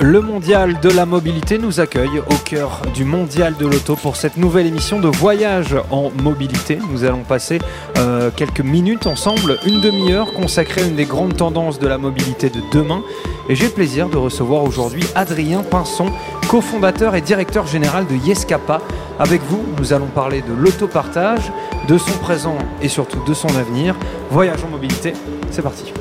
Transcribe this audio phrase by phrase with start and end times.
[0.00, 4.36] Le Mondial de la mobilité nous accueille au cœur du Mondial de l'auto pour cette
[4.36, 6.78] nouvelle émission de voyage en mobilité.
[6.92, 7.58] Nous allons passer
[7.96, 12.48] euh, quelques minutes ensemble, une demi-heure consacrée à une des grandes tendances de la mobilité
[12.48, 13.02] de demain.
[13.48, 16.12] Et j'ai le plaisir de recevoir aujourd'hui Adrien Pinson,
[16.48, 18.80] cofondateur et directeur général de Yescapa.
[19.18, 21.50] Avec vous, nous allons parler de l'autopartage,
[21.88, 23.96] de son présent et surtout de son avenir.
[24.30, 25.12] Voyage en mobilité,
[25.50, 25.92] c'est parti.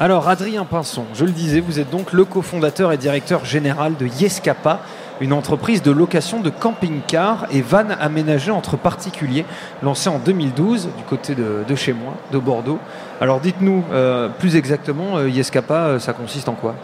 [0.00, 4.06] Alors Adrien Pinson, je le disais, vous êtes donc le cofondateur et directeur général de
[4.06, 4.78] Yescapa,
[5.20, 9.44] une entreprise de location de camping-cars et vannes aménagées entre particuliers,
[9.82, 12.78] lancée en 2012 du côté de, chez moi, de Bordeaux.
[13.20, 16.76] Alors dites-nous euh, plus exactement, euh, Yescapa, euh, ça consiste en quoi?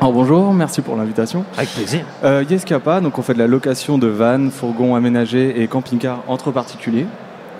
[0.00, 1.44] Alors bonjour, merci pour l'invitation.
[1.56, 2.04] Avec plaisir.
[2.50, 7.06] Yescapa, donc on fait de la location de vannes, fourgons aménagés et camping-cars entre particuliers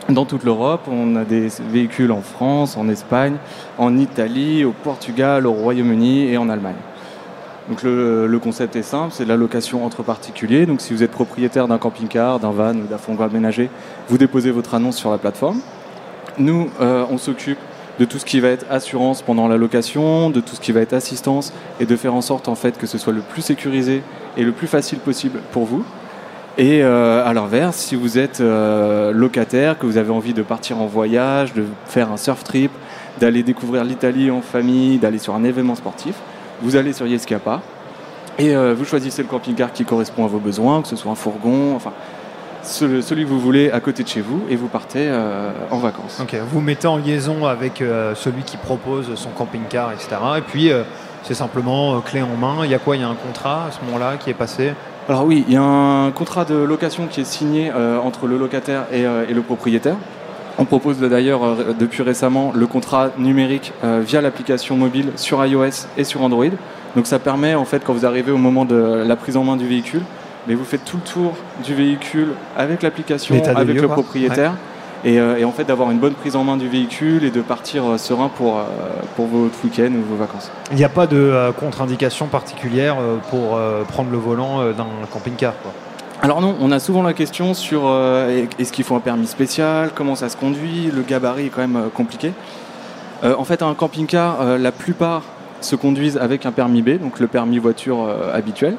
[0.09, 0.83] dans toute l'Europe.
[0.91, 3.37] On a des véhicules en France, en Espagne,
[3.79, 6.77] en Italie, au Portugal, au Royaume-Uni et en Allemagne.
[7.69, 10.67] Donc le, concept est simple, c'est de la location entre particuliers.
[10.67, 13.71] Donc si vous êtes propriétaire d'un camping-car, d'un van ou d'un fourgon aménagé,
[14.09, 15.61] vous déposez votre annonce sur la plateforme.
[16.39, 17.59] Nous, euh, on s'occupe
[17.99, 20.81] de tout ce qui va être assurance pendant la location, de tout ce qui va
[20.81, 24.03] être assistance, et de faire en sorte en fait que ce soit le plus sécurisé
[24.37, 25.85] et le plus facile possible pour vous.
[26.59, 30.81] Et euh, à l'inverse, si vous êtes euh, locataire, que vous avez envie de partir
[30.81, 32.71] en voyage, de faire un surf trip,
[33.21, 36.15] d'aller découvrir l'Italie en famille, d'aller sur un événement sportif,
[36.63, 37.61] vous allez sur Yescapa
[38.39, 41.17] et euh, vous choisissez le camping-car qui correspond à vos besoins, que ce soit un
[41.17, 41.93] fourgon, enfin
[42.63, 45.09] celui que vous voulez à côté de chez vous et vous partez
[45.71, 46.19] en vacances.
[46.21, 47.81] Ok, vous mettez en liaison avec
[48.17, 50.17] celui qui propose son camping-car, etc.
[50.39, 50.73] Et puis
[51.23, 52.65] c'est simplement clé en main.
[52.65, 52.97] Il y a quoi?
[52.97, 54.73] Il y a un contrat à ce moment-là qui est passé?
[55.09, 58.37] Alors oui, il y a un contrat de location qui est signé euh, entre le
[58.37, 59.95] locataire euh, et, le propriétaire.
[60.59, 66.03] On propose d'ailleurs euh, depuis récemment le contrat numérique via l'application mobile sur iOS et
[66.03, 66.47] sur Android.
[66.97, 69.57] Donc ça permet en fait quand vous arrivez au moment de la prise en main
[69.57, 70.03] du véhicule,
[70.49, 71.35] mais vous faites tout le tour
[71.65, 74.55] du véhicule avec l'application, avec le propriétaire.
[75.05, 77.99] Et, en fait d'avoir une bonne prise en main du véhicule et de partir euh,
[77.99, 78.65] serein pour, euh,
[79.15, 80.51] pour votre week-end ou vos vacances.
[80.71, 82.97] Il n'y a pas de contre-indication particulière
[83.31, 83.59] pour
[83.89, 85.55] prendre le volant d'un camping-car
[86.23, 87.83] alors non, on a souvent la question sur
[88.59, 91.91] est-ce qu'il faut un permis spécial, comment ça se conduit, le gabarit est quand même
[91.93, 92.33] compliqué.
[93.23, 95.25] en fait, un camping-car, la plupart
[95.61, 98.77] se conduisent avec un permis B, donc le permis voiture habituel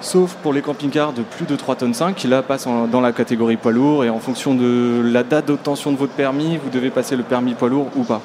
[0.00, 3.12] sauf pour les camping-cars de plus de 3 tonnes 5 qui là passent dans la
[3.12, 6.90] catégorie poids lourd et en fonction de la date d'obtention de votre permis, vous devez
[6.90, 8.20] passer le permis poids lourd ou pas.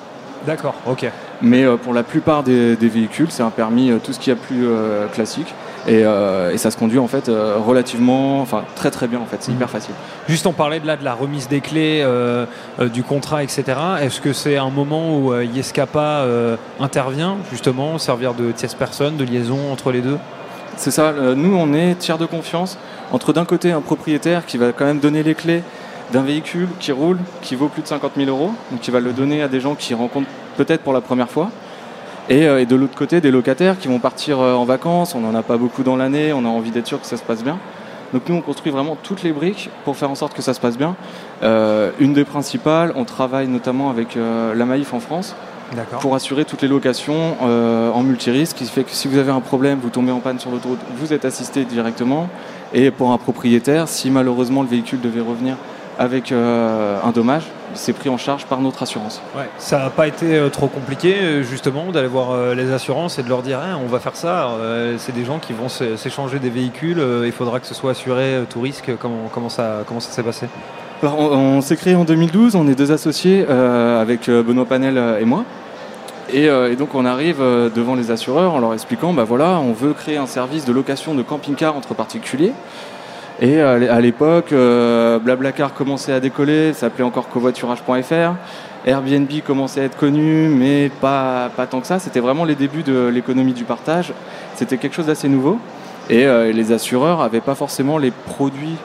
[0.45, 1.05] D'accord, ok.
[1.41, 4.35] Mais euh, pour la plupart des, véhicules, c'est un permis euh, tout ce qui a
[4.35, 5.53] plus euh, classique.
[5.87, 6.03] Et,
[6.57, 9.57] ça se conduit en fait relativement, enfin très très bien en fait, c'est mhm.
[9.57, 9.95] hyper facile.
[10.27, 12.05] Juste on parlait de là de la remise des clés,
[12.93, 13.63] du contrat, etc.
[13.99, 16.27] Est-ce que c'est un moment où Yescapa
[16.79, 20.19] intervient justement, servir de tierce personne, de liaison entre les deux?
[20.77, 22.77] C'est ça, euh, nous on est tiers de confiance
[23.11, 25.63] entre d'un côté un propriétaire qui va quand même donner les clés
[26.11, 29.13] d'un véhicule qui roule, qui vaut plus de 50 000 euros, donc qui va le
[29.13, 31.49] donner à des gens qui rencontrent peut-être pour la première fois.
[32.29, 35.35] Et, euh, de l'autre côté, des locataires qui vont partir euh, en vacances, on n'en
[35.35, 37.57] a pas beaucoup dans l'année, on a envie d'être sûr que ça se passe bien.
[38.13, 40.59] Donc nous, on construit vraiment toutes les briques pour faire en sorte que ça se
[40.59, 40.95] passe bien.
[41.41, 45.33] une des principales, on travaille notamment avec la Maïf en France,
[45.99, 49.31] pour assurer toutes les locations euh, en multirisque, ce qui fait que si vous avez
[49.31, 52.29] un problème, vous tombez en panne sur l'autoroute, vous êtes assisté directement.
[52.73, 55.55] Et pour un propriétaire, si malheureusement le véhicule devait revenir
[55.99, 57.43] avec euh, un dommage,
[57.73, 59.21] c'est pris en charge par notre assurance.
[59.35, 63.29] Ouais, ça n'a pas été euh, trop compliqué justement d'aller voir les assurances et de
[63.29, 64.51] leur dire hein, on va faire ça.
[64.97, 68.61] c'est des gens qui vont s'échanger des véhicules, il faudra que ce soit assuré tout
[68.61, 68.91] risque.
[68.99, 70.47] Comment, comment ça comment ça s'est passé?
[71.03, 75.45] On, on s'est créé en 2012, on est deux associés avec Benoît Panel et moi.
[76.33, 79.73] Euh, et, donc on arrive euh, devant les assureurs en leur expliquant, bah voilà, on
[79.73, 82.53] veut créer un service de location de camping-car entre particuliers.
[83.41, 84.53] Et euh, à l'époque,
[85.23, 88.33] Blablacar commençait à décoller, ça s'appelait encore covoiturage.fr.
[88.85, 91.99] Airbnb commençait à être connu, mais pas, pas tant que ça.
[91.99, 94.13] C'était vraiment les débuts de l'économie du partage.
[94.55, 95.59] C'était quelque chose d'assez nouveau.
[96.09, 98.75] Et les assureurs n'avaient pas forcément les produits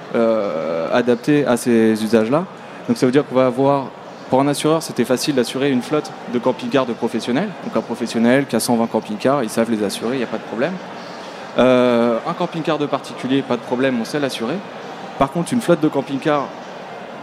[0.92, 2.44] adaptés à ces usages-là.
[2.88, 3.86] Donc ça veut dire qu'on va avoir
[4.30, 7.48] pour un assureur, c'était facile d'assurer une flotte de camping-cars de professionnels.
[7.64, 10.38] Donc un professionnel qui a 120 camping-cars, ils savent les assurer, il n'y a pas
[10.38, 10.72] de problème.
[11.58, 14.56] Euh, un camping-car de particulier, pas de problème, on sait l'assurer.
[15.18, 16.48] Par contre, une flotte de camping-cars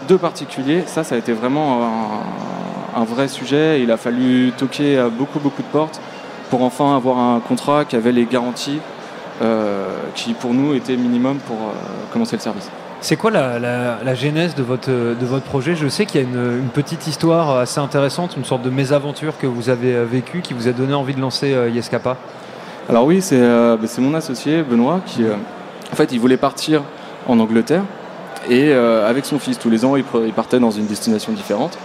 [0.08, 1.82] de particuliers, ça, ça a été vraiment
[2.96, 3.82] un, vrai sujet.
[3.82, 6.00] Il a fallu toquer à beaucoup, beaucoup de portes
[6.50, 8.80] pour enfin avoir un contrat qui avait les garanties
[9.42, 11.72] euh, qui, pour nous, étaient minimum pour euh,
[12.12, 12.70] commencer le service.
[13.04, 15.76] C'est quoi la, la- genèse de votre, projet?
[15.76, 19.46] Je sais qu'il y a une, petite histoire assez intéressante, une sorte de mésaventure que
[19.46, 22.16] vous avez euh, vécue qui vous a donné envie de lancer euh, Yescapa.
[22.88, 26.82] Alors oui, c'est euh, bah, c'est mon associé Benoît qui, en fait, il voulait partir
[27.28, 27.84] en Angleterre
[28.50, 30.04] et avec son fils tous les ans, il,
[30.34, 31.78] partait dans une destination différente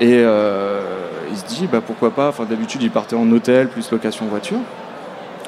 [0.00, 2.28] et il se dit bah pourquoi pas.
[2.28, 4.58] Enfin d'habitude, il partait en hôtel plus location voiture.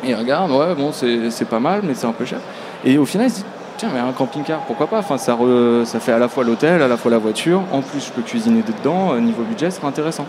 [0.05, 2.41] Et il regarde, ouais bon c'est pas mal, mais c'est un peu cher.
[2.85, 3.45] Et au final, il se dit
[3.77, 4.99] tiens mais un camping-car, pourquoi pas?
[4.99, 7.63] Enfin ça re- ça fait à la fois l'hôtel, à la fois la voiture.
[7.73, 9.13] En plus, je peux cuisiner dedans.
[9.15, 10.27] euh, Niveau budget, ce sera intéressant.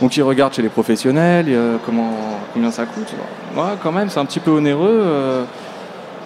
[0.00, 2.10] Donc il regarde chez les professionnels, euh, comment,
[2.52, 3.12] combien ça coûte.
[3.56, 4.88] Ouais, quand même, c'est un petit peu onéreux.
[5.04, 5.44] euh,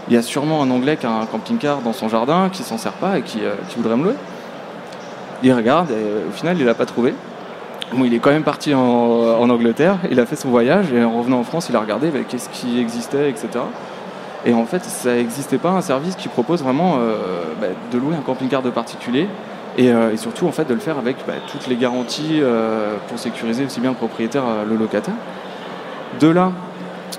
[0.08, 2.78] Il y a sûrement un Anglais qui a un camping-car dans son jardin, qui s'en
[2.78, 3.40] sert pas et qui,
[3.76, 4.14] voudrait me louer.
[5.42, 7.14] Il regarde et au final, il l'a pas trouvé.
[7.92, 11.02] Bon, il est quand même parti en, en Angleterre, il a fait son voyage et
[11.02, 13.48] en revenant en France, il a regardé bah, qu'est-ce qui existait, etc.
[14.46, 18.16] Et en fait, ça n'existait pas un service qui propose vraiment euh, bah, de louer
[18.16, 19.28] un camping-car de particulier
[19.76, 22.96] et, euh, et surtout en fait de le faire avec bah, toutes les garanties euh,
[23.08, 25.14] pour sécuriser aussi bien le propriétaire le locataire.
[26.20, 26.52] De là,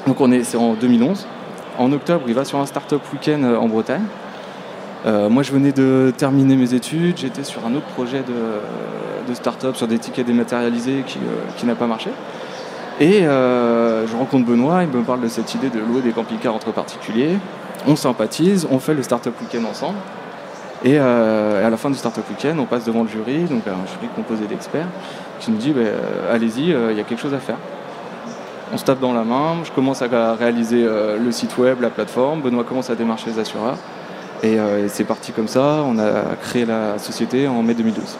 [0.08, 1.28] donc on est c'est en 2011.
[1.78, 4.04] En octobre, il va sur un start-up week-end en Bretagne.
[5.06, 7.18] Moi, je venais de terminer mes études.
[7.18, 11.04] J'étais sur un autre projet de, de start-up sur des tickets dématérialisés
[11.58, 12.12] qui n'a pas marché.
[13.02, 16.54] Et euh, je rencontre Benoît, il me parle de cette idée de louer des camping-cars
[16.54, 17.36] entre particuliers.
[17.88, 19.98] On sympathise, on fait le start-up week-end ensemble.
[20.84, 23.88] Et euh, à la fin du start-up week-end, on passe devant le jury, donc un
[23.88, 24.86] jury composé d'experts,
[25.40, 27.58] qui nous dit bah, euh, allez-y, euh, il y a quelque chose à faire.
[28.72, 32.40] On se tape dans la main, je commence à réaliser le site web, la plateforme,
[32.40, 33.78] Benoît commence à démarcher les assureurs.
[34.44, 38.18] Et, et c'est parti comme ça, on a créé la société en mai 2012.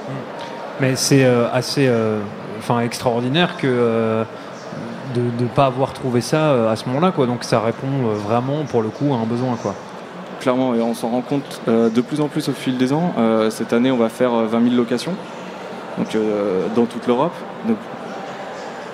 [0.82, 1.24] Mais c'est
[1.54, 1.90] assez
[2.82, 4.26] extraordinaire que
[5.14, 7.12] de ne pas avoir trouvé ça euh, à ce moment-là.
[7.12, 7.28] Quoi.
[7.28, 9.56] Donc ça répond euh, vraiment pour le coup à un besoin.
[9.56, 9.76] Quoi.
[10.40, 13.14] Clairement, et on s'en rend compte euh, de plus en plus au fil des ans.
[13.50, 15.14] Cette année, on va faire euh, 20 000 locations
[15.98, 16.18] donc,
[16.76, 17.34] dans toute l'Europe.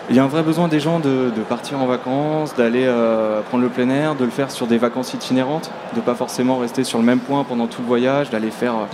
[0.09, 3.41] Il y a un vrai besoin des gens de, de partir en vacances, d'aller euh,
[3.41, 6.83] prendre le plein air, de le faire sur des vacances itinérantes, de pas forcément rester
[6.85, 8.73] sur le même point pendant tout le voyage, d'aller faire.
[8.75, 8.85] euh,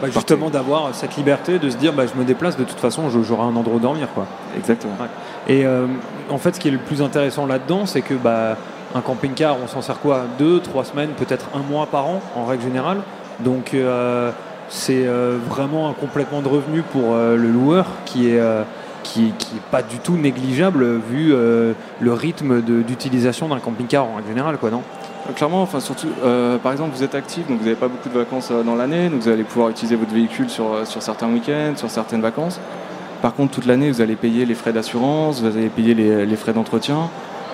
[0.00, 3.10] Bah, justement d'avoir cette liberté de se dire bah, je me déplace de toute façon
[3.10, 4.08] j'aurai un endroit où dormir.
[4.14, 4.26] Quoi.
[4.56, 4.94] Exactement.
[5.48, 5.86] Et euh,
[6.30, 8.56] en fait, ce qui est le plus intéressant là-dedans, c'est que bah,
[8.94, 10.22] un camping-car, on s'en sert quoi?
[10.38, 12.98] Deux, trois semaines, peut-être un mois par an, en règle générale.
[13.40, 14.30] Donc, euh,
[14.68, 15.04] c'est
[15.48, 18.40] vraiment un complément de revenu pour le loueur qui est,
[19.02, 24.16] qui, qui est pas du tout négligeable vu euh, le rythme d'utilisation d'un camping-car en
[24.16, 24.82] règle générale, quoi, non?
[25.28, 28.08] Euh, Clairement, enfin surtout, euh, par exemple, vous êtes actif, donc vous n'avez pas beaucoup
[28.08, 31.74] de vacances dans l'année, donc vous allez pouvoir utiliser votre véhicule sur, sur certains week-ends,
[31.76, 32.60] sur certaines vacances.
[33.22, 36.54] Par contre, toute l'année, vous allez payer les frais d'assurance, vous allez payer les, frais
[36.54, 37.10] d'entretien,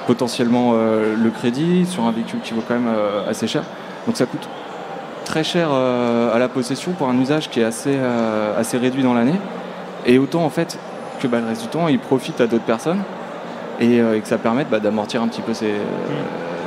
[0.07, 2.95] potentiellement le crédit sur un véhicule qui vaut quand même
[3.29, 3.65] assez cher.
[4.07, 4.49] Donc ça coûte
[5.25, 7.99] très cher à la possession pour un usage qui est assez,
[8.57, 9.41] assez réduit dans l'année.
[10.07, 10.79] Et autant en fait
[11.19, 13.01] que bah, le reste du temps, il profite à d'autres personnes
[13.81, 15.85] et, euh, et que ça permette bah, d'amortir un petit peu ses, euh,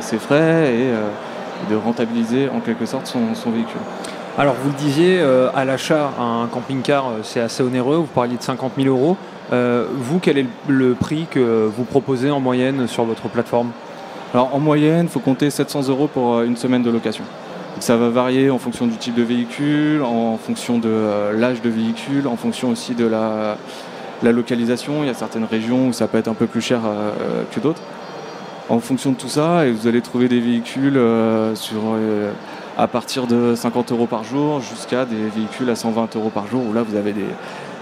[0.01, 1.07] ses frais et euh,
[1.69, 3.81] de rentabiliser en quelque sorte son, son véhicule.
[4.38, 7.98] Alors, vous le disiez, euh, à l'achat, un camping-car, c'est assez onéreux.
[7.98, 9.18] Vous parliez de 50 000 euros.
[9.51, 13.72] Vous, quel est le, le prix que vous proposez en moyenne sur votre plateforme?
[14.32, 17.24] Alors en moyenne, il faut compter 700 euros pour une semaine de location.
[17.74, 21.70] Donc, ça va varier en fonction du type de véhicule, en fonction de l'âge de
[21.70, 23.58] véhicule, en fonction aussi de la,
[24.23, 25.03] la localisation.
[25.03, 27.59] Il y a certaines régions où ça peut être un peu plus cher euh, que
[27.59, 27.81] d'autres.
[28.69, 32.31] En fonction de tout ça, et vous allez trouver des véhicules euh, sur, euh,
[32.77, 36.61] à partir de 50 euros par jour jusqu'à des véhicules à 120 euros par jour
[36.69, 37.25] où là vous avez des,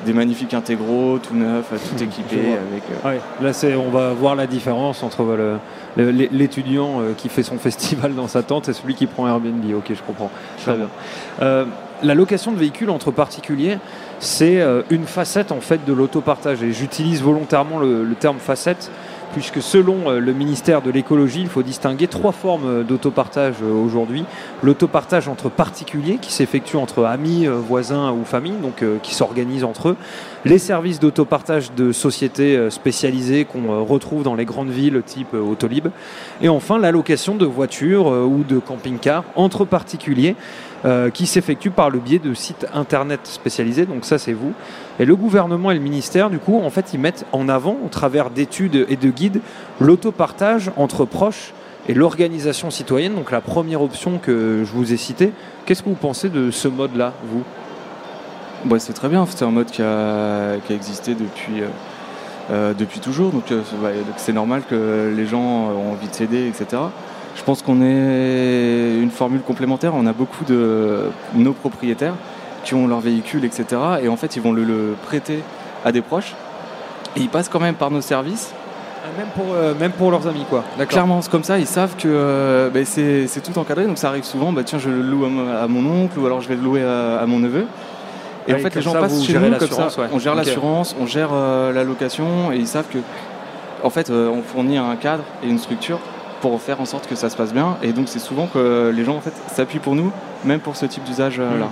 [0.05, 2.37] des magnifiques intégraux, tout neufs, tout équipés.
[2.37, 2.57] vois.
[2.71, 5.57] Avec, euh, Ouais, là, c'est, on va voir la différence entre le-
[6.31, 9.65] l'étudiant euh, qui fait son festival dans sa tente et celui qui prend Airbnb.
[9.75, 10.31] Ok, je comprends.
[10.63, 10.87] Très bien.
[12.03, 13.79] La location de véhicules entre particuliers,
[14.19, 16.63] c'est euh, une facette en fait de l'autopartage.
[16.63, 18.91] Et j'utilise volontairement le, le terme facette
[19.33, 23.71] puisque selon euh, le ministère de l'écologie, il faut distinguer trois formes euh, d'autopartage euh,
[23.71, 24.25] aujourd'hui.
[24.63, 29.95] L'autopartage entre particuliers, qui s'effectue entre amis, voisins ou familles, donc qui s'organisent entre eux.
[30.45, 35.89] Les services d'autopartage de sociétés spécialisées qu'on retrouve dans les grandes villes type Autolib.
[36.41, 40.35] Et enfin, la location de voitures ou de camping-cars entre particuliers
[41.13, 43.85] qui s'effectue par le biais de sites internet spécialisés.
[43.85, 44.53] Donc ça, c'est vous.
[44.99, 47.89] Et le gouvernement et le ministère, du coup, en fait, ils mettent en avant, au
[47.89, 49.41] travers d'études et de guides,
[49.79, 51.53] l'autopartage entre proches
[51.87, 53.13] et l'organisation citoyenne.
[53.15, 55.31] Donc la première option que je vous ai citée.
[55.65, 57.43] Qu'est-ce que vous pensez de ce mode-là, vous?
[58.79, 61.67] C'est très bien, c'est un mode qui a, existé depuis, euh,
[62.51, 66.47] euh, depuis toujours, donc euh, bah, c'est normal que les gens ont envie de s'aider,
[66.47, 66.81] etc.
[67.35, 71.03] Je pense qu'on est une formule complémentaire, on a beaucoup de
[71.35, 72.15] nos propriétaires
[72.67, 73.65] qui ont leur véhicule, etc.
[74.03, 75.41] Et en fait, ils vont le, le prêter
[75.85, 76.35] à des proches,
[77.15, 78.53] et ils passent quand même par nos services
[79.17, 79.45] même pour,
[79.79, 80.65] même pour leurs amis, quoi.
[80.85, 84.51] Clairement, c'est comme ça, ils savent que bah, c'est tout encadré, donc ça arrive souvent,
[84.51, 87.23] bah, tiens, je le loue à, mon oncle, ou alors je vais le louer à,
[87.25, 87.65] mon neveu.
[88.49, 89.87] Et en fait, les gens passent chez nous comme ça.
[90.11, 92.99] On gère l'assurance, on gère la location, et ils savent que,
[93.81, 95.99] en fait, on fournit un cadre et une structure
[96.41, 97.77] pour faire en sorte que ça se passe bien.
[97.81, 100.11] Et donc, c'est souvent que les gens, en fait, s'appuient pour nous,
[100.43, 101.69] même pour ce type d'usage-là.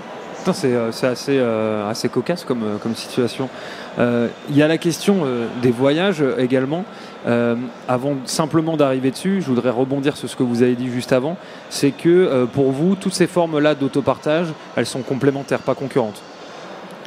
[0.54, 3.50] C'est assez, assez cocasse comme, comme situation.
[3.98, 5.26] Il y a la question
[5.62, 6.86] des voyages également.
[7.28, 7.56] Euh,
[7.88, 11.38] avant simplement d'arriver dessus, je voudrais rebondir sur ce que vous avez dit juste avant,
[11.70, 16.22] c'est que euh, pour vous, toutes ces formes-là d'autopartage, elles sont complémentaires, pas concurrentes.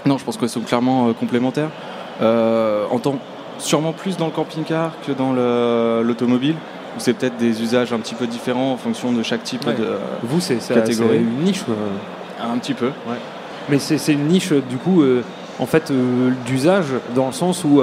[0.06, 1.70] Non, je pense qu'elles sont clairement euh, complémentaires.
[3.58, 5.32] sûrement plus dans le camping-car que dans
[6.02, 6.56] l'automobile,
[6.96, 10.40] c'est peut-être des usages un petit peu différents en fonction de chaque type de vous,
[10.40, 11.18] c'est, catégorie.
[11.18, 11.62] une niche
[12.40, 12.90] Un petit peu.
[13.68, 15.02] Mais c'est, une niche, du coup,
[15.58, 15.92] en fait,
[16.46, 17.82] d'usage, dans le sens où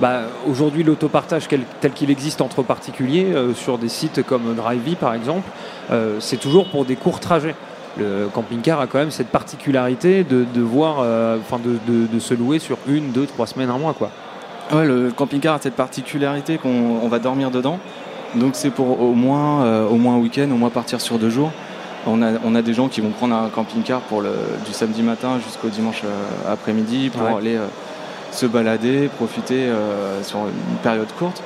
[0.00, 5.14] bah, aujourd'hui l'autopartage tel qu'il existe entre particuliers euh, sur des sites comme Drivey par
[5.14, 5.48] exemple,
[5.92, 7.54] euh, c'est toujours pour des courts trajets.
[7.96, 12.76] Le camping-car a quand même cette particularité de, voir, euh, enfin de, se louer sur
[12.88, 14.10] une, deux, trois semaines, un mois quoi.
[14.72, 17.78] Ouais, le camping-car a cette particularité qu'on va dormir dedans.
[18.34, 21.52] Donc c'est pour au moins, au moins un week-end, au moins partir sur deux jours.
[22.06, 24.30] On a, on a, des gens qui vont prendre un camping-car pour le,
[24.66, 26.02] du samedi matin jusqu'au dimanche
[26.46, 27.58] après-midi pour aller
[28.34, 31.42] se balader, profiter euh, sur une période courte.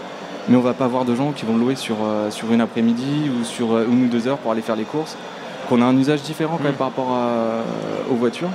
[0.49, 3.31] Mais on va pas avoir de gens qui vont louer sur, euh, sur une après-midi
[3.31, 5.17] ou sur euh, une ou deux heures pour aller faire les courses.
[5.69, 6.77] Qu'on a un usage différent quand même mm.
[6.77, 7.15] par rapport
[8.11, 8.49] aux voitures.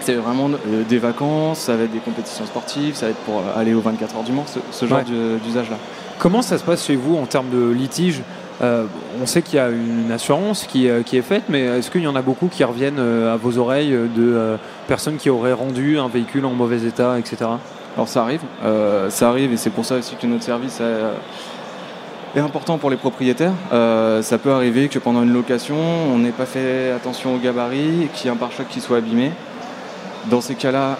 [0.00, 0.50] C'est vraiment
[0.86, 4.16] des vacances, ça va être des compétitions sportives, ça va être pour aller aux 24
[4.16, 5.00] heures du Mans, ce, genre
[5.42, 5.76] d'usage-là.
[6.18, 8.20] Comment ça se passe chez vous en termes de litige?
[8.62, 8.86] Euh,
[9.20, 12.06] on sait qu'il y a une assurance qui, euh, est faite, mais est-ce qu'il y
[12.06, 14.56] en a beaucoup qui reviennent euh, à vos oreilles de
[14.86, 17.50] personnes qui auraient rendu un véhicule en mauvais état, etc.
[17.96, 18.42] Alors ça arrive,
[19.08, 20.82] ça arrive et c'est pour ça aussi que notre service
[22.34, 23.52] est important pour les propriétaires.
[23.70, 25.76] ça peut arriver que pendant une location,
[26.12, 29.30] on n'ait pas fait attention au gabarit qu'il y ait un pare-choc qui soit abîmé.
[30.28, 30.98] Dans ces cas-là,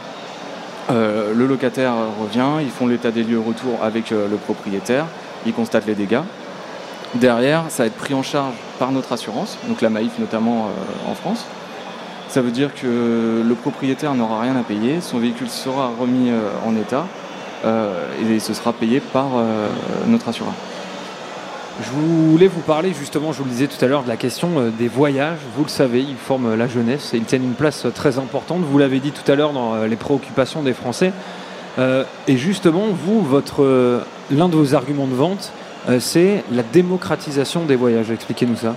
[0.88, 5.06] le locataire revient, ils font l'état des lieux retour avec le propriétaire,
[5.46, 6.22] ils constatent les dégâts.
[7.14, 11.10] Derrière, ça va être pris en charge par notre assurance, donc la Maïf notamment euh,
[11.10, 11.46] en France.
[12.28, 16.40] Ça veut dire que le propriétaire n'aura rien à payer, son véhicule sera remis euh,
[16.66, 17.06] en état
[17.64, 17.92] euh,
[18.28, 19.28] et ce sera payé par
[20.08, 20.52] notre assureur.
[21.82, 24.72] Je voulais vous parler justement, je vous le disais tout à l'heure, de la question
[24.76, 25.38] des voyages.
[25.56, 28.62] Vous le savez, ils forment la jeunesse et ils tiennent une place très importante.
[28.62, 31.12] Vous l'avez dit tout à l'heure dans les préoccupations des Français.
[31.78, 33.26] et justement, vous,
[34.30, 35.52] l'un de vos arguments de vente,
[35.98, 38.10] c'est la démocratisation des voyages.
[38.10, 38.74] Expliquez-nous ça.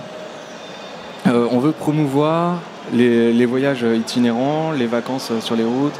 [1.26, 2.60] Euh, on veut promouvoir
[2.92, 5.98] les, voyages itinérants, les vacances sur les routes,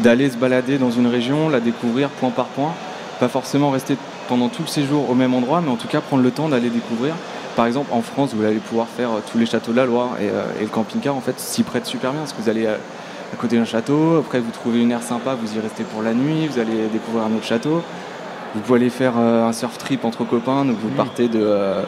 [0.00, 2.74] d'aller se balader dans une région, la découvrir point par point,
[3.18, 3.96] pas forcément rester
[4.28, 6.70] pendant tout le séjour au même endroit, mais en tout cas prendre le temps d'aller
[6.70, 7.14] découvrir.
[7.56, 10.10] Par exemple, en France, vous allez pouvoir faire euh, tous les châteaux de la Loire
[10.20, 10.28] et,
[10.60, 12.76] le camping-car en fait s'y prête super bien parce que vous allez à,
[13.36, 16.46] côté d'un château, après vous trouvez une aire sympa, vous y restez pour la nuit,
[16.46, 17.82] vous allez découvrir un autre château.
[18.54, 21.82] Vous pouvez aller faire euh, un surf trip entre copains, donc vous partez de, euh,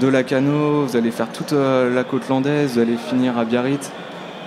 [0.00, 3.90] de Lacano, vous allez faire toute euh, la côte landaise, vous allez finir à Biarritz,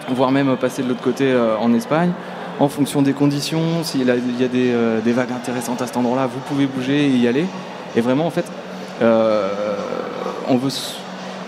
[0.09, 2.11] voire même passer de l'autre côté en Espagne.
[2.59, 6.39] En fonction des conditions, s'il y a des, des, vagues intéressantes à cet endroit-là, vous
[6.39, 7.45] pouvez bouger et y aller.
[7.95, 8.45] Et vraiment, en fait,
[9.01, 10.71] on veut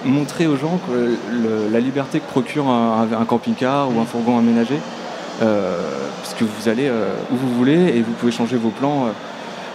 [0.04, 1.16] montrer aux gens que
[1.72, 4.76] la liberté que procure un, camping-car ou un fourgon aménagé,
[6.22, 6.92] puisque vous allez
[7.32, 9.08] où vous voulez et vous pouvez changer vos plans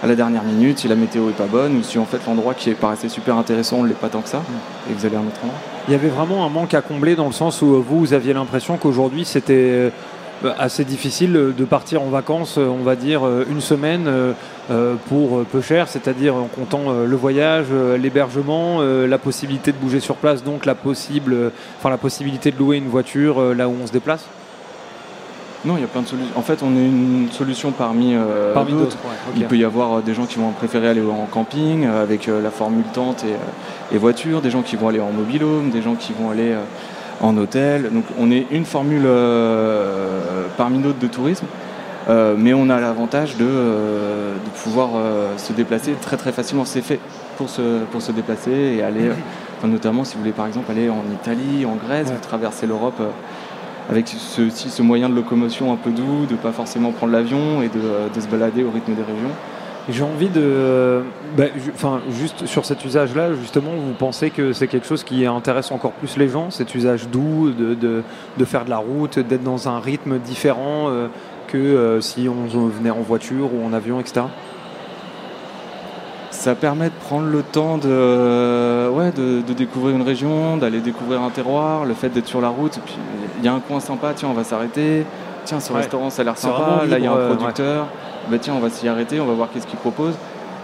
[0.05, 2.53] à la dernière minute si la météo est pas bonne ou si en fait l'endroit
[2.53, 4.91] qui paraissait super intéressant ne l'est pas tant que ça mm.
[4.91, 5.41] et vous allez à un autre?
[5.43, 5.59] Endroit.
[5.89, 8.35] Il y avait vraiment un manque à combler dans le sens où vous, vous aviez
[8.35, 9.91] l'impression qu'aujourd'hui c'était euh,
[10.59, 15.89] assez difficile de partir en vacances, on va dire une semaine euh, pour peu cher,
[15.89, 17.69] c'est-à-dire en comptant le voyage,
[17.99, 22.77] l'hébergement, la possibilité de bouger sur place, donc la, possible, enfin, la possibilité de louer
[22.77, 24.27] une voiture là où on se déplace?
[25.65, 26.33] Non, il y a plein de solutions.
[26.37, 28.99] En fait, on est une solution parmi, euh, d'autres.
[29.35, 32.27] Il peut y avoir euh, des gens qui vont préférer aller en camping euh, avec
[32.27, 33.25] la formule tente
[33.93, 36.55] et, voiture, des gens qui vont aller en home, des gens qui vont aller
[37.21, 37.91] en hôtel.
[37.93, 39.07] Donc on est une formule
[40.57, 41.47] parmi d'autres de tourisme.
[42.09, 43.47] mais on a l'avantage de,
[44.63, 44.91] pouvoir
[45.37, 46.65] se déplacer très très facilement.
[46.65, 46.99] C'est fait
[47.37, 49.11] pour se, pour se déplacer et aller,
[49.65, 53.01] notamment si vous voulez par exemple aller en Italie, en Grèce, vous traversez l'Europe
[53.91, 58.21] avec ce, moyen de locomotion un peu doux, de pas forcément prendre l'avion et de,
[58.21, 59.31] se balader au rythme des régions.
[59.91, 61.03] J'ai envie de.
[61.37, 61.45] Bah,
[62.09, 66.17] juste sur cet usage-là, justement, vous pensez que c'est quelque chose qui intéresse encore plus
[66.17, 70.19] les gens, cet usage doux, de, de, faire de la route, d'être dans un rythme
[70.19, 71.09] différent euh,
[71.49, 74.23] que euh, si on venait en voiture ou en avion, etc.
[76.45, 81.31] Ça permet de prendre le temps de, ouais, de, découvrir une région, d'aller découvrir un
[81.31, 82.79] terroir, le fait d'être sur la route.
[82.85, 82.97] puis
[83.39, 85.07] il y a un coin sympa, tiens, on va s'arrêter.
[85.47, 86.83] Tiens, ce restaurant, ça a l'air sympa.
[86.87, 87.87] Là, il y a un euh, producteur.
[88.31, 90.13] Bah, tiens, on va s'y arrêter, on va voir qu'est-ce qu'il propose.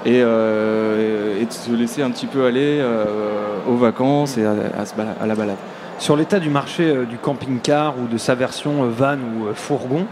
[0.05, 3.07] Et, euh, et, de se laisser un petit peu aller euh,
[3.67, 5.57] aux vacances et à, la balade.
[5.99, 10.05] Sur l'état du marché du camping-car ou de sa version van ou fourgon,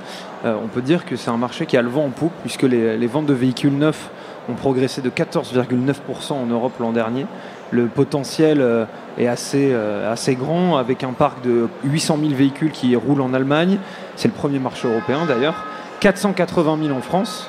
[0.46, 3.06] on peut dire que c'est un marché qui a le vent en poupe puisque les
[3.06, 4.10] ventes de véhicules neufs
[4.48, 7.26] ont progressé de 14,9% en Europe l'an dernier.
[7.70, 8.84] Le potentiel euh,
[9.18, 13.34] est assez, euh, assez grand avec un parc de 800 000 véhicules qui roulent en
[13.34, 13.78] Allemagne.
[14.16, 15.64] C'est le premier marché européen d'ailleurs.
[16.00, 17.48] 480 000 en France.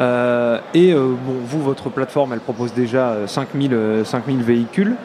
[0.00, 4.96] Euh, et vous, votre plateforme, elle propose déjà 5000, 5000 véhicules,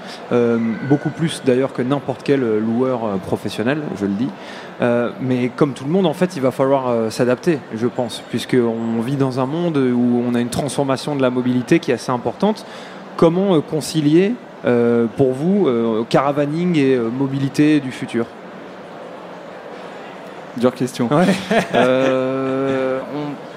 [0.88, 4.30] beaucoup plus d'ailleurs que n'importe quel loueur professionnel, je le dis.
[4.82, 8.22] Euh, mais comme tout le monde, en fait, il va falloir euh, s'adapter, je pense,
[8.30, 11.96] puisqu'on vit dans un monde où on a une transformation de la mobilité qui est
[11.96, 12.66] assez importante.
[13.16, 14.34] Comment euh, concilier,
[15.16, 15.70] pour vous,
[16.10, 18.26] caravaning et mobilité du futur?
[20.58, 21.08] Dure question.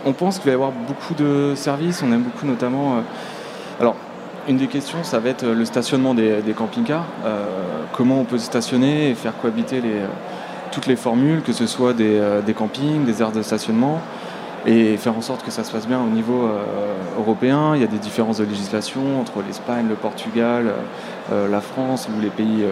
[0.06, 2.04] on, pense qu'il va y avoir beaucoup de services.
[2.06, 3.02] On aime beaucoup notamment.
[3.80, 3.96] alors,
[4.46, 7.06] une des questions, ça va être le stationnement des, des camping-cars.
[7.92, 10.02] comment on peut stationner et faire cohabiter les
[10.70, 14.00] toutes les formules, que ce soit euh, des, campings, des aires de stationnement,
[14.66, 16.62] et faire en sorte que ça se passe bien au niveau euh,
[17.18, 17.72] européen.
[17.74, 20.72] Il y a des différences de législation entre l'Espagne, le Portugal,
[21.32, 22.64] euh, la France ou les pays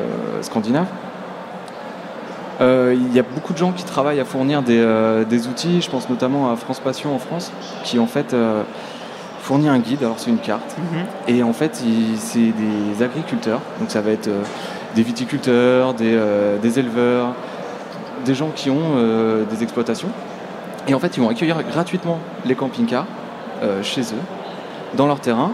[0.42, 0.88] scandinaves.
[2.60, 6.52] il y a beaucoup de gens qui travaillent à fournir des, outils, je pense notamment
[6.52, 7.52] à France Passion en France,
[7.84, 8.34] qui en fait
[9.40, 11.34] fournit un guide, alors c'est une carte, mhm.
[11.34, 11.82] et en fait
[12.16, 14.28] c'est des agriculteurs, donc ça va être
[14.94, 17.34] des viticulteurs, des éleveurs,
[18.28, 20.10] des gens qui ont euh, des exploitations.
[20.86, 23.06] Et en fait, ils vont accueillir gratuitement les camping-cars
[23.62, 24.24] euh, chez eux,
[24.94, 25.52] dans leur terrain.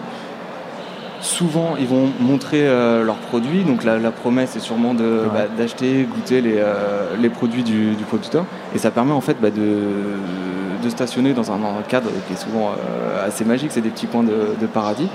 [1.21, 3.63] Souvent, ils vont montrer euh, leurs produits.
[3.63, 8.45] Donc, la, promesse est sûrement bah, d'acheter, goûter les, produits du, producteur.
[8.75, 11.59] Et ça permet en fait bah, de, stationner dans un,
[11.89, 12.73] cadre qui est souvent
[13.25, 13.71] assez magique.
[13.73, 15.09] C'est des petits coins de, paradis.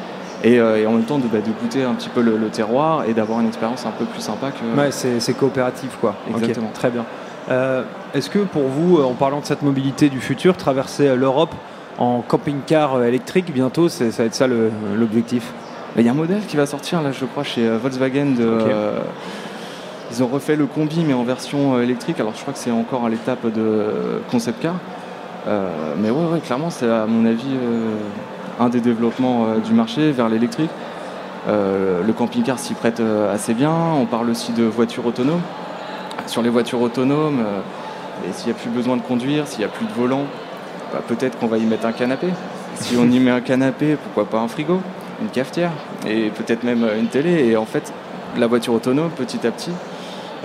[0.44, 3.48] Et, en même temps de, bah, goûter un petit peu le, terroir et d'avoir une
[3.48, 4.80] expérience un peu plus sympa que.
[4.80, 6.16] Ouais, c'est coopératif quoi.
[6.30, 6.72] Exactement.
[6.74, 7.06] très bien.
[7.50, 7.84] Euh,
[8.14, 11.54] est-ce que pour vous, en parlant de cette mobilité du futur, traverser euh, l'Europe
[11.98, 15.52] en camping-car euh, électrique bientôt, ça va être ça l'objectif?
[15.98, 18.36] Il y a un modèle qui va sortir là, je crois, chez Volkswagen.
[20.12, 22.20] ils ont refait le combi mais en version électrique.
[22.20, 24.76] Alors je crois que c'est encore à l'étape de concept car.
[25.98, 27.58] mais ouais, clairement, c'est à mon avis
[28.60, 30.70] un des développements du marché vers l'électrique.
[31.48, 33.02] le camping-car s'y prête
[33.34, 33.74] assez bien.
[34.00, 35.42] On parle aussi de voitures autonomes
[36.28, 39.70] sur les voitures autonomes, euh, s'il n'y a plus besoin de conduire, s'il n'y a
[39.70, 40.26] plus de volant,
[40.94, 42.28] bah, peut-être qu'on va y mettre un canapé.
[42.76, 44.82] Si on y met un canapé, pourquoi pas un frigo,
[45.22, 45.72] une cafetière,
[46.08, 47.48] et peut-être même une télé.
[47.48, 47.94] Et en fait,
[48.38, 49.72] la voiture autonome, petit à petit,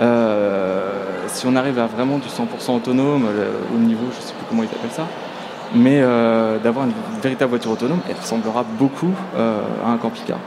[0.01, 0.91] euh,
[1.27, 4.45] si on arrive à vraiment du 100% autonome, euh, au niveau, je ne sais plus
[4.49, 5.07] comment ils appellent ça,
[5.73, 6.01] mais
[6.63, 10.37] d'avoir une véritable voiture autonome, elle ressemblera beaucoup à un camping-car.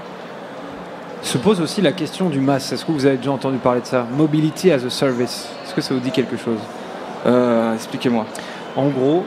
[1.29, 2.73] Se pose aussi la question du MAS.
[2.73, 4.07] Est-ce que vous avez déjà entendu parler de ça?
[4.17, 5.47] Mobility as a Service.
[5.63, 6.57] Est-ce que ça vous dit quelque chose?
[7.27, 8.25] Euh, Expliquez-moi.
[8.77, 9.25] En gros,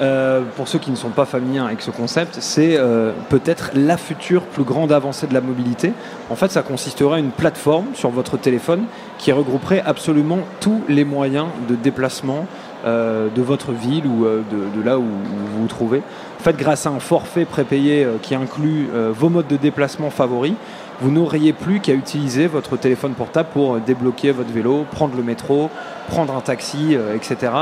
[0.00, 3.96] euh, pour ceux qui ne sont pas familiers avec ce concept, c'est euh, peut-être la
[3.96, 5.92] future plus grande avancée de la mobilité.
[6.30, 8.84] En fait, ça consisterait à une plateforme sur votre téléphone
[9.18, 12.46] qui regrouperait absolument tous les moyens de déplacement
[12.84, 15.98] de votre ville ou de, là où, vous vous trouvez.
[16.38, 20.54] En fait, grâce à un forfait prépayé qui inclut vos modes de déplacement favoris,
[21.00, 25.70] vous n'auriez plus qu'à utiliser votre téléphone portable pour débloquer votre vélo, prendre le métro,
[26.08, 27.52] prendre un taxi, euh, etc.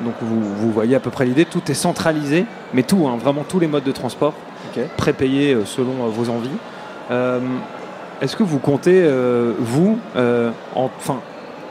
[0.00, 3.58] Donc vous, voyez à peu près l'idée, tout est centralisé, mais tout, hein, vraiment tous
[3.58, 4.32] les modes de transport,
[4.96, 6.50] prépayés euh, selon euh, vos envies.
[8.22, 9.04] Est-ce que vous comptez,
[9.58, 9.98] vous,
[10.76, 11.18] enfin,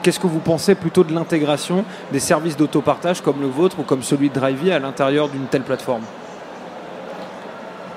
[0.01, 4.03] qu'est-ce que vous pensez plutôt de l'intégration des services d'autopartage comme le vôtre ou comme
[4.03, 6.03] celui de Drivey à l'intérieur d'une telle plateforme?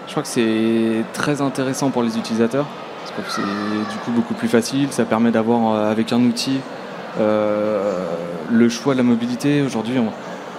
[0.07, 2.67] Je crois que c'est très intéressant pour les utilisateurs
[3.29, 4.89] c'est du coup beaucoup plus facile.
[4.91, 6.61] Ça permet d'avoir euh, avec un outil
[7.21, 8.07] euh,
[8.51, 9.63] le choix de la mobilité.
[9.63, 9.99] Aujourd'hui,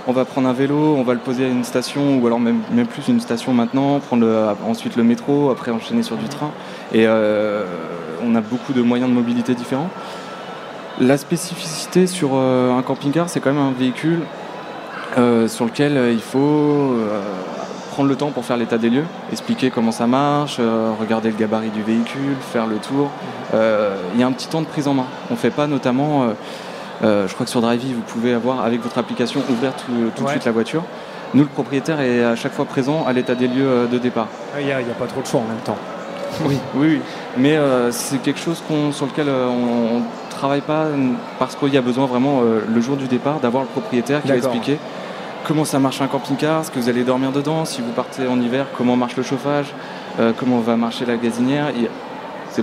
[0.08, 2.62] on, va prendre un vélo, on va le poser à une station, ou alors même,
[2.88, 6.52] plus une station maintenant, prendre ensuite le métro, après enchaîner sur du train.
[6.94, 7.66] Et euh,
[8.24, 9.90] on a beaucoup de moyens de mobilité différents.
[11.00, 14.22] La spécificité sur un camping-car, c'est quand même un véhicule
[15.48, 16.96] sur lequel il faut
[17.92, 20.60] prendre le temps pour faire l'état des lieux, expliquer comment ça marche,
[21.00, 23.12] regarder le gabarit du véhicule, faire le tour.
[23.54, 25.08] Il y a un petit temps de prise en main.
[25.30, 26.34] On ne fait pas notamment
[27.04, 30.30] euh, je crois que sur Drivey, vous pouvez avoir, avec votre application, ouvrir tout, de
[30.30, 30.84] suite la voiture.
[31.34, 34.28] Nous, le propriétaire est à chaque fois présent à l'état des lieux euh, de départ.
[34.60, 35.78] Il n'y a, pas trop de choix en même temps.
[36.46, 37.02] oui, oui, oui.
[37.38, 38.62] Mais euh, c'est quelque chose
[38.92, 40.88] sur lequel on ne travaille pas
[41.40, 44.38] parce qu'il y a besoin vraiment, le jour du départ, d'avoir le propriétaire qui va
[44.38, 44.78] expliquer
[45.48, 48.42] comment ça marche un camping-car, ce que vous allez dormir dedans, si vous partez en
[48.42, 49.74] hiver, comment marche le chauffage,
[50.38, 51.72] comment va marcher la gazinière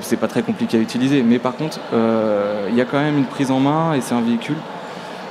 [0.00, 1.22] c'est pas très compliqué à utiliser.
[1.22, 4.14] Mais par contre, euh, il y a quand même une prise en main et c'est
[4.14, 4.56] un véhicule.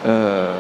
[0.06, 0.54] Euh,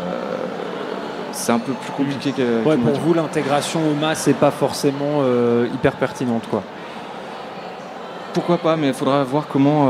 [1.32, 2.64] c'est un peu plus compliqué que.
[2.64, 6.64] Ouais, pour vous, l'intégration au MAS c'est pas forcément euh, hyper pertinente, quoi.
[8.34, 9.89] Pourquoi pas, mais il faudra voir comment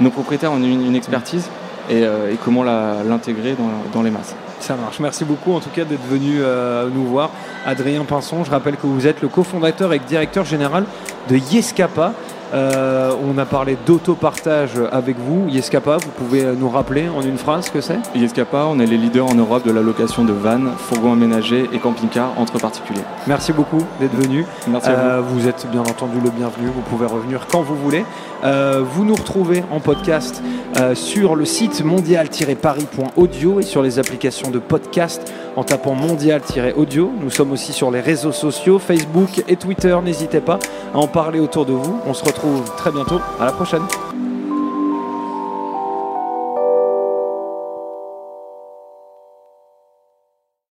[0.00, 1.48] nos propriétaires ont une, expertise
[1.90, 2.04] et,
[2.44, 3.56] comment l'intégrer
[3.92, 4.34] dans, les masses.
[4.60, 5.00] Ça marche.
[5.00, 6.40] Merci beaucoup en tout cas d'être venu
[6.94, 7.30] nous voir.
[7.66, 10.84] Adrien Pinson, je rappelle que vous êtes le cofondateur et directeur général
[11.28, 12.12] de Yescapa.
[12.54, 15.48] Euh, on a parlé d'autopartage avec vous.
[15.48, 17.98] Yescapa, vous pouvez nous rappeler en une phrase ce que c'est?
[18.14, 21.78] Yescapa, on est les leaders en Europe de la location de vannes, fourgons aménagés et
[21.78, 23.00] camping-cars entre particuliers.
[23.26, 24.44] Merci beaucoup d'être venu.
[24.68, 25.00] Merci à vous.
[25.00, 26.66] Euh, vous êtes bien entendu le bienvenu.
[26.66, 28.04] Vous pouvez revenir quand vous voulez.
[28.44, 30.42] Euh, vous nous retrouvez en podcast
[30.94, 37.12] sur le site mondial-paris.audio et sur les applications de podcast en tapant mondial-audio.
[37.20, 39.96] Nous sommes aussi sur les réseaux sociaux, Facebook et Twitter.
[40.02, 40.58] N'hésitez pas
[40.94, 42.00] à en parler autour de vous.
[42.06, 43.20] On se retrouve très bientôt.
[43.40, 43.82] À la prochaine.